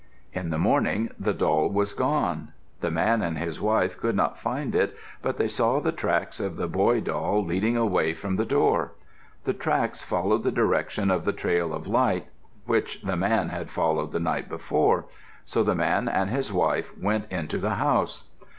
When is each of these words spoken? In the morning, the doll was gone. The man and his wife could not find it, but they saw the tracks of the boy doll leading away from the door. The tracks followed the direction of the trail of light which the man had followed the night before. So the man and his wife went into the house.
In 0.33 0.49
the 0.49 0.57
morning, 0.57 1.11
the 1.19 1.31
doll 1.31 1.69
was 1.69 1.93
gone. 1.93 2.53
The 2.79 2.89
man 2.89 3.21
and 3.21 3.37
his 3.37 3.61
wife 3.61 3.99
could 3.99 4.15
not 4.15 4.39
find 4.39 4.73
it, 4.73 4.97
but 5.21 5.37
they 5.37 5.47
saw 5.47 5.79
the 5.79 5.91
tracks 5.91 6.39
of 6.39 6.55
the 6.55 6.67
boy 6.67 7.01
doll 7.01 7.45
leading 7.45 7.77
away 7.77 8.15
from 8.15 8.35
the 8.37 8.43
door. 8.43 8.93
The 9.43 9.53
tracks 9.53 10.01
followed 10.01 10.43
the 10.43 10.51
direction 10.51 11.11
of 11.11 11.23
the 11.23 11.33
trail 11.33 11.71
of 11.71 11.85
light 11.85 12.25
which 12.65 13.03
the 13.03 13.15
man 13.15 13.49
had 13.49 13.69
followed 13.69 14.11
the 14.11 14.19
night 14.19 14.49
before. 14.49 15.05
So 15.45 15.61
the 15.63 15.75
man 15.75 16.07
and 16.07 16.31
his 16.31 16.51
wife 16.51 16.97
went 16.97 17.31
into 17.31 17.59
the 17.59 17.75
house. 17.75 18.23